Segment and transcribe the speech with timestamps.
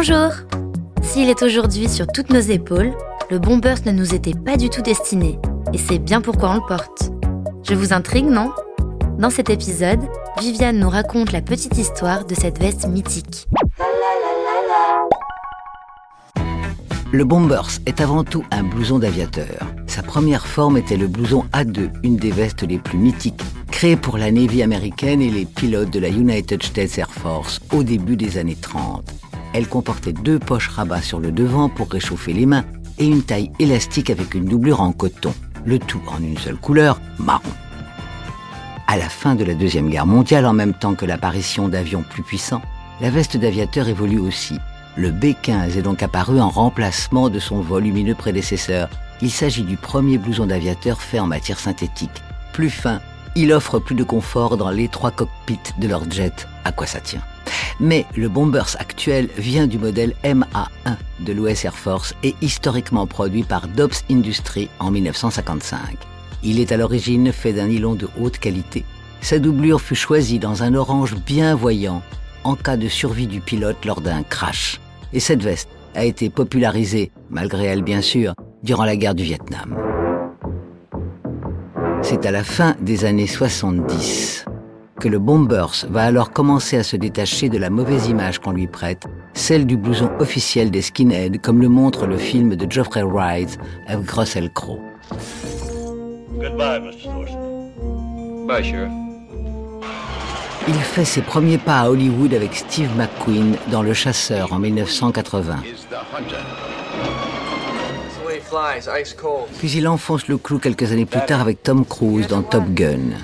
[0.00, 0.30] Bonjour
[1.02, 2.92] S'il est aujourd'hui sur toutes nos épaules,
[3.32, 5.40] le Bombers ne nous était pas du tout destiné,
[5.72, 7.10] et c'est bien pourquoi on le porte.
[7.68, 8.52] Je vous intrigue, non?
[9.18, 9.98] Dans cet épisode,
[10.40, 13.48] Viviane nous raconte la petite histoire de cette veste mythique.
[17.10, 19.66] Le Bombers est avant tout un blouson d'aviateur.
[19.88, 24.16] Sa première forme était le blouson A2, une des vestes les plus mythiques, créée pour
[24.16, 28.38] la Navy américaine et les pilotes de la United States Air Force au début des
[28.38, 29.27] années 30.
[29.58, 32.64] Elle comportait deux poches rabat sur le devant pour réchauffer les mains
[33.00, 35.34] et une taille élastique avec une doublure en coton,
[35.64, 37.42] le tout en une seule couleur, marron.
[38.86, 42.22] À la fin de la Deuxième Guerre mondiale, en même temps que l'apparition d'avions plus
[42.22, 42.62] puissants,
[43.00, 44.60] la veste d'aviateur évolue aussi
[44.96, 48.88] le B-15 est donc apparu en remplacement de son volumineux prédécesseur.
[49.20, 52.22] Il s'agit du premier blouson d'aviateur fait en matière synthétique.
[52.52, 53.00] Plus fin,
[53.34, 56.46] il offre plus de confort dans l'étroit cockpit de leur jet.
[56.64, 57.22] À quoi ça tient?
[57.80, 63.44] Mais le Bombers actuel vient du modèle MA1 de l'US Air Force et historiquement produit
[63.44, 65.96] par Dobbs Industries en 1955.
[66.42, 68.84] Il est à l'origine fait d'un nylon de haute qualité.
[69.20, 72.02] Sa doublure fut choisie dans un orange bien voyant
[72.44, 74.80] en cas de survie du pilote lors d'un crash.
[75.12, 79.76] Et cette veste a été popularisée, malgré elle bien sûr, durant la guerre du Vietnam.
[82.02, 84.47] C'est à la fin des années 70
[84.98, 88.66] que le Bombers va alors commencer à se détacher de la mauvaise image qu'on lui
[88.66, 89.04] prête,
[89.34, 94.10] celle du blouson officiel des skinheads, comme le montre le film de Geoffrey Wright avec
[94.10, 94.80] Russell Crowe.
[96.34, 98.46] Goodbye, Mr.
[98.46, 98.92] Bye, Sheriff.
[100.66, 105.56] Il fait ses premiers pas à Hollywood avec Steve McQueen dans Le Chasseur en 1980.
[109.58, 113.16] Puis il enfonce le clou quelques années plus tard avec Tom Cruise dans Top Gun.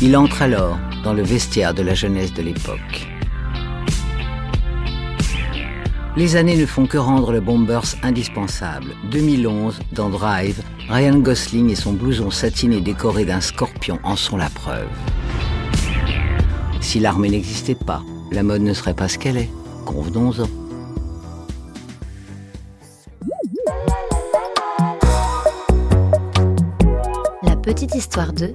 [0.00, 3.08] Il entre alors dans le vestiaire de la jeunesse de l'époque.
[6.16, 8.94] Les années ne font que rendre le Bombers indispensable.
[9.10, 14.50] 2011, dans Drive, Ryan Gosling et son blouson satiné décoré d'un scorpion en sont la
[14.50, 14.86] preuve.
[16.80, 19.50] Si l'armée n'existait pas, la mode ne serait pas ce qu'elle est.
[19.84, 20.48] Convenons-en.
[27.42, 28.54] La Petite Histoire 2